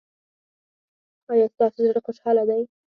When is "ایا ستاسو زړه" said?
1.31-1.99